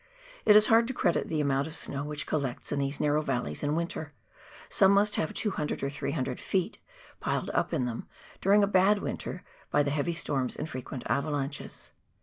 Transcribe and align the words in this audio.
It 0.45 0.55
is 0.55 0.65
hard 0.65 0.87
to 0.87 0.95
credit 0.95 1.27
the 1.27 1.41
amount 1.41 1.67
of 1.67 1.75
snow 1.75 2.03
which 2.03 2.25
collects 2.25 2.71
in 2.71 2.79
these 2.79 2.99
narrow 2.99 3.21
valleys 3.21 3.61
in 3.61 3.75
winter, 3.75 4.13
some 4.67 4.93
must 4.93 5.15
have 5.17 5.31
200 5.31 5.83
or 5.83 5.91
300 5.91 6.39
ft. 6.39 6.77
piled 7.19 7.51
up 7.51 7.71
in 7.71 7.85
them 7.85 8.07
during 8.41 8.63
a 8.63 8.67
bad 8.67 8.97
winter 8.97 9.43
by 9.69 9.83
the 9.83 9.91
heavy 9.91 10.13
storms 10.13 10.55
and 10.55 10.67
frequent 10.67 11.03
avalanches. 11.05 11.91